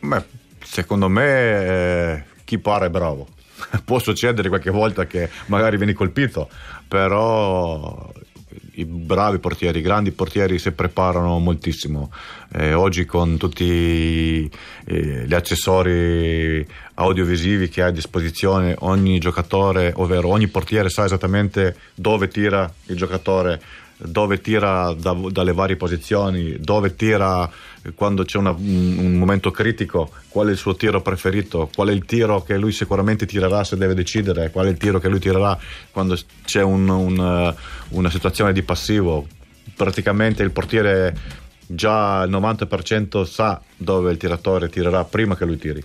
Beh, 0.00 0.24
secondo 0.64 1.08
me 1.08 1.24
eh, 1.24 2.22
chi 2.44 2.58
para 2.58 2.86
è 2.86 2.90
bravo 2.90 3.28
può 3.84 3.98
succedere 3.98 4.48
qualche 4.48 4.70
volta 4.70 5.06
che 5.06 5.28
magari 5.46 5.76
vieni 5.76 5.92
colpito, 5.92 6.48
però 6.86 8.10
i 8.74 8.84
bravi 8.84 9.38
portieri, 9.38 9.78
i 9.78 9.82
grandi 9.82 10.12
portieri 10.12 10.58
si 10.58 10.70
preparano 10.72 11.38
moltissimo. 11.38 12.10
Eh, 12.52 12.72
oggi 12.72 13.04
con 13.04 13.36
tutti 13.36 14.50
eh, 14.84 15.24
gli 15.26 15.34
accessori 15.34 16.66
audiovisivi 16.94 17.68
che 17.68 17.82
ha 17.82 17.86
a 17.86 17.90
disposizione, 17.90 18.74
ogni 18.80 19.18
giocatore, 19.18 19.92
ovvero 19.96 20.28
ogni 20.28 20.48
portiere 20.48 20.88
sa 20.88 21.04
esattamente 21.04 21.76
dove 21.94 22.28
tira 22.28 22.72
il 22.86 22.96
giocatore, 22.96 23.60
dove 24.04 24.40
tira 24.40 24.92
da, 24.94 25.12
dalle 25.30 25.52
varie 25.52 25.76
posizioni, 25.76 26.56
dove 26.58 26.96
tira 26.96 27.50
quando 27.94 28.24
c'è 28.24 28.38
una, 28.38 28.50
un 28.50 29.14
momento 29.14 29.50
critico, 29.50 30.10
qual 30.28 30.48
è 30.48 30.50
il 30.50 30.56
suo 30.56 30.76
tiro 30.76 31.02
preferito, 31.02 31.68
qual 31.74 31.88
è 31.88 31.92
il 31.92 32.04
tiro 32.04 32.42
che 32.42 32.56
lui 32.56 32.72
sicuramente 32.72 33.26
tirerà 33.26 33.64
se 33.64 33.76
deve 33.76 33.94
decidere, 33.94 34.50
qual 34.50 34.66
è 34.66 34.70
il 34.70 34.76
tiro 34.76 34.98
che 34.98 35.08
lui 35.08 35.18
tirerà 35.18 35.58
quando 35.90 36.16
c'è 36.44 36.62
un, 36.62 36.88
un, 36.88 37.54
una 37.88 38.10
situazione 38.10 38.52
di 38.52 38.62
passivo. 38.62 39.26
Praticamente 39.74 40.42
il 40.42 40.50
portiere 40.50 41.16
già 41.66 42.22
il 42.22 42.30
90% 42.30 43.24
sa 43.24 43.60
dove 43.76 44.10
il 44.12 44.16
tiratore 44.18 44.68
tirerà 44.68 45.04
prima 45.04 45.36
che 45.36 45.44
lui 45.44 45.58
tiri. 45.58 45.82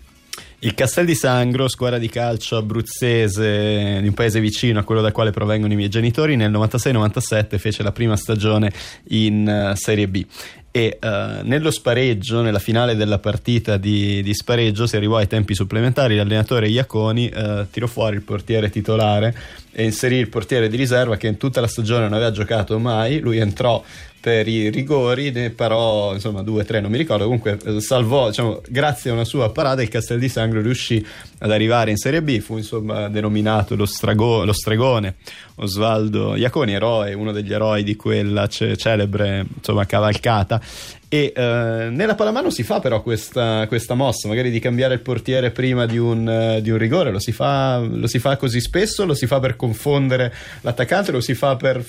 Il 0.60 0.74
Castel 0.74 1.06
di 1.06 1.14
Sangro, 1.14 1.68
squadra 1.68 2.00
di 2.00 2.10
calcio 2.10 2.58
abruzzese 2.58 4.00
di 4.02 4.08
un 4.08 4.14
paese 4.16 4.40
vicino 4.40 4.80
a 4.80 4.84
quello 4.84 5.02
dal 5.02 5.12
quale 5.12 5.30
provengono 5.30 5.72
i 5.72 5.76
miei 5.76 5.88
genitori, 5.88 6.36
nel 6.36 6.50
96-97 6.50 7.60
fece 7.60 7.84
la 7.84 7.92
prima 7.92 8.16
stagione 8.16 8.72
in 9.10 9.48
uh, 9.48 9.76
Serie 9.76 10.08
B. 10.08 10.26
E 10.72 10.98
uh, 11.00 11.46
nello 11.46 11.70
spareggio, 11.70 12.42
nella 12.42 12.58
finale 12.58 12.96
della 12.96 13.20
partita 13.20 13.78
di, 13.78 14.24
di, 14.24 14.34
spareggio, 14.34 14.88
si 14.88 14.96
arrivò 14.96 15.18
ai 15.18 15.28
tempi 15.28 15.54
supplementari, 15.54 16.16
l'allenatore 16.16 16.70
Iaconi 16.70 17.32
uh, 17.32 17.68
tirò 17.70 17.86
fuori 17.86 18.16
il 18.16 18.24
portiere 18.24 18.72
titolare 18.72 19.36
e 19.72 19.84
inserì 19.84 20.16
il 20.16 20.28
portiere 20.28 20.70
di 20.70 20.76
riserva 20.76 21.18
che 21.18 21.28
in 21.28 21.38
tutta 21.38 21.62
la 21.62 21.68
stagione 21.68 22.06
non 22.06 22.14
aveva 22.14 22.32
giocato 22.32 22.80
mai, 22.80 23.20
lui 23.20 23.38
entrò 23.38 23.84
per 24.28 24.46
i 24.46 24.70
rigori, 24.70 25.32
ne 25.32 25.52
parò 25.52 26.14
insomma 26.14 26.42
due 26.42 26.64
o 26.64 26.66
tre, 26.66 26.82
non 26.82 26.92
mi 26.92 26.98
ricordo, 26.98 27.24
comunque 27.24 27.58
eh, 27.64 27.80
salvò, 27.80 28.28
diciamo, 28.28 28.62
grazie 28.68 29.10
a 29.10 29.14
una 29.14 29.24
sua 29.24 29.54
parata 29.54 29.82
il 29.82 29.88
Castel 29.88 30.20
di 30.20 30.28
Sangro 30.28 30.60
riuscì 30.60 31.02
ad 31.40 31.52
arrivare 31.52 31.92
in 31.92 31.98
Serie 31.98 32.22
B, 32.22 32.40
fu 32.40 32.58
insomma 32.58 33.08
denominato 33.10 33.76
lo, 33.76 33.86
strago, 33.86 34.44
lo 34.44 34.54
stregone 34.54 35.16
Osvaldo 35.56 36.36
Iaconi, 36.36 36.74
eroe, 36.74 37.14
uno 37.14 37.32
degli 37.32 37.54
eroi 37.54 37.84
di 37.84 37.96
quella 37.96 38.48
ce- 38.48 38.78
celebre 38.78 39.46
insomma, 39.56 39.86
cavalcata 39.86 40.62
e 41.10 41.32
uh, 41.34 41.42
nella 41.42 42.16
pallamano 42.16 42.50
si 42.50 42.64
fa 42.64 42.82
però 42.82 43.02
questa, 43.02 43.66
questa, 43.68 43.94
mossa, 43.94 44.28
magari 44.28 44.52
di 44.52 44.60
cambiare 44.60 44.96
il 44.96 45.00
portiere 45.00 45.52
prima 45.52 45.86
di 45.86 45.98
un, 45.98 46.28
uh, 46.28 46.60
di 46.60 46.70
un 46.70 46.78
rigore. 46.78 47.12
Lo 47.12 47.20
si, 47.20 47.32
fa, 47.32 47.78
lo 47.78 48.08
si, 48.08 48.20
fa, 48.20 48.36
così 48.36 48.60
spesso? 48.60 49.06
Lo 49.06 49.14
si 49.14 49.26
fa 49.26 49.40
per 49.40 49.56
confondere 49.56 50.34
l'attaccante? 50.62 51.14
Lo 51.14 51.22
si 51.22 51.34
fa 51.34 51.56
per, 51.56 51.82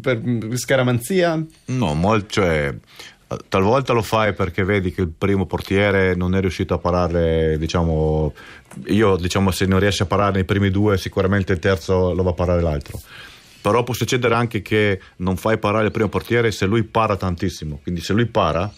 per 0.00 0.22
scaramanzia? 0.54 1.44
No, 1.66 1.94
molto, 1.94 2.26
cioè, 2.30 2.72
talvolta 3.48 3.92
lo 3.92 4.02
fai 4.02 4.32
perché 4.34 4.64
vedi 4.64 4.92
che 4.92 5.02
il 5.02 5.08
primo 5.08 5.46
portiere 5.46 6.14
non 6.14 6.34
è 6.34 6.40
riuscito 6.40 6.74
a 6.74 6.78
parare, 6.78 7.56
diciamo, 7.58 8.32
io 8.86 9.16
diciamo 9.16 9.50
se 9.50 9.66
non 9.66 9.80
riesce 9.80 10.02
a 10.04 10.06
parare 10.06 10.32
nei 10.32 10.44
primi 10.44 10.70
due, 10.70 10.98
sicuramente 10.98 11.52
il 11.52 11.58
terzo 11.58 12.12
lo 12.12 12.22
va 12.22 12.30
a 12.30 12.34
parare 12.34 12.62
l'altro. 12.62 13.00
Però 13.60 13.82
può 13.84 13.94
succedere 13.94 14.34
anche 14.34 14.60
che 14.62 15.00
non 15.16 15.36
fai 15.36 15.58
parare 15.58 15.86
il 15.86 15.90
primo 15.92 16.08
portiere 16.08 16.50
se 16.50 16.66
lui 16.66 16.82
para 16.82 17.16
tantissimo, 17.16 17.78
quindi 17.82 18.00
se 18.00 18.12
lui 18.12 18.26
para, 18.26 18.70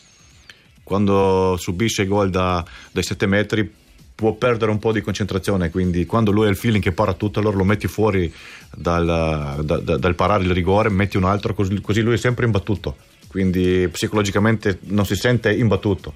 quando 0.83 1.57
subisce 1.59 2.07
gol 2.07 2.31
da, 2.31 2.65
dai 2.93 3.03
7 3.03 3.27
metri 3.27 3.73
può 4.15 4.35
perdere 4.35 4.71
un 4.71 4.79
po' 4.79 4.93
di 4.93 5.01
concentrazione, 5.01 5.71
quindi 5.71 6.07
quando 6.07 6.31
lui 6.31 6.47
ha 6.47 6.51
il 6.51 6.57
feeling 6.57 6.83
che 6.83 6.93
para 6.93 7.15
tutto, 7.15 7.41
allora 7.41 7.57
lo 7.57 7.65
metti 7.65 7.89
fuori 7.89 8.33
dal, 8.73 9.05
da, 9.63 9.79
da, 9.79 9.97
dal 9.97 10.15
parare 10.15 10.45
il 10.45 10.53
rigore, 10.53 10.89
metti 10.89 11.17
un 11.17 11.25
altro, 11.25 11.53
così, 11.53 11.81
così 11.81 12.01
lui 12.01 12.15
è 12.15 12.19
sempre 12.19 12.45
imbattuto, 12.45 12.97
quindi 13.35 13.89
psicologicamente 13.91 14.79
non 14.83 15.05
si 15.05 15.17
sente 15.17 15.53
imbattuto. 15.53 16.15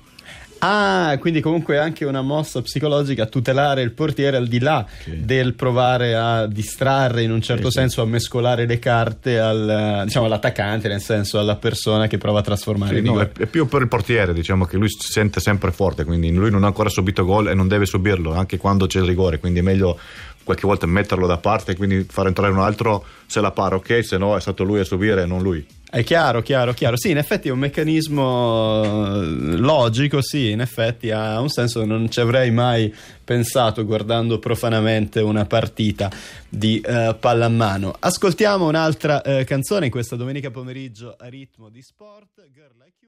Ah, 0.60 1.16
quindi 1.18 1.40
comunque 1.40 1.78
anche 1.78 2.04
una 2.04 2.22
mossa 2.22 2.62
psicologica 2.62 3.24
a 3.24 3.26
tutelare 3.26 3.82
il 3.82 3.90
portiere 3.90 4.36
al 4.36 4.46
di 4.46 4.60
là 4.60 4.86
sì. 5.02 5.24
del 5.24 5.54
provare 5.54 6.14
a 6.14 6.46
distrarre 6.46 7.22
in 7.22 7.32
un 7.32 7.42
certo 7.42 7.70
sì, 7.70 7.78
senso, 7.78 8.02
a 8.02 8.06
mescolare 8.06 8.66
le 8.66 8.78
carte 8.78 9.40
al, 9.40 10.02
diciamo, 10.04 10.26
all'attaccante, 10.26 10.86
nel 10.86 11.00
senso 11.00 11.40
alla 11.40 11.56
persona 11.56 12.06
che 12.06 12.18
prova 12.18 12.38
a 12.38 12.42
trasformare 12.42 12.94
sì, 12.94 13.02
no, 13.02 13.20
è, 13.20 13.32
è, 13.32 13.46
più 13.46 13.66
per 13.66 13.82
il 13.82 13.88
portiere, 13.88 14.32
diciamo 14.32 14.64
che 14.64 14.76
lui 14.76 14.88
si 14.88 15.10
sente 15.10 15.40
sempre 15.40 15.72
forte, 15.72 16.04
quindi 16.04 16.30
lui 16.30 16.52
non 16.52 16.62
ha 16.62 16.68
ancora 16.68 16.88
subito 16.88 17.24
gol 17.24 17.48
e 17.48 17.54
non 17.54 17.66
deve 17.66 17.84
subirlo 17.84 18.32
anche 18.32 18.58
quando 18.58 18.86
c'è 18.86 19.00
il 19.00 19.06
rigore, 19.06 19.40
quindi 19.40 19.58
è 19.58 19.62
meglio 19.62 19.98
qualche 20.44 20.68
volta 20.68 20.86
metterlo 20.86 21.26
da 21.26 21.38
parte 21.38 21.72
e 21.72 21.76
quindi 21.76 22.06
far 22.08 22.28
entrare 22.28 22.52
un 22.52 22.60
altro 22.60 23.04
se 23.26 23.40
la 23.40 23.50
para 23.50 23.74
ok, 23.74 24.04
se 24.04 24.18
no 24.18 24.36
è 24.36 24.40
stato 24.40 24.62
lui 24.62 24.78
a 24.78 24.84
subire 24.84 25.22
e 25.22 25.26
non 25.26 25.42
lui. 25.42 25.64
È 25.90 26.04
chiaro, 26.04 26.42
chiaro, 26.42 26.74
chiaro. 26.74 26.98
Sì, 26.98 27.10
in 27.10 27.16
effetti 27.16 27.48
è 27.48 27.50
un 27.50 27.60
meccanismo 27.60 28.82
eh, 28.84 29.56
logico, 29.56 30.20
sì, 30.20 30.50
in 30.50 30.60
effetti 30.60 31.10
ha 31.10 31.40
un 31.40 31.48
senso, 31.48 31.86
non 31.86 32.10
ci 32.10 32.20
avrei 32.20 32.50
mai 32.50 32.94
pensato 33.24 33.86
guardando 33.86 34.38
profanamente 34.38 35.20
una 35.20 35.46
partita 35.46 36.10
di 36.46 36.82
uh, 36.84 37.16
pallamano. 37.18 37.96
Ascoltiamo 37.98 38.68
un'altra 38.68 39.22
uh, 39.24 39.44
canzone 39.44 39.86
in 39.86 39.90
questa 39.90 40.16
domenica 40.16 40.50
pomeriggio 40.50 41.16
a 41.18 41.26
ritmo 41.26 41.70
di 41.70 41.80
sport. 41.80 42.46
Girl 42.52 42.87